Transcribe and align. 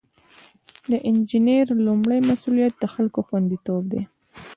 د 0.89 0.93
انجینر 1.09 1.67
لومړی 1.85 2.19
مسؤلیت 2.29 2.73
د 2.79 2.83
خلکو 2.93 3.19
خوندیتوب 3.27 3.83
دی. 3.93 4.01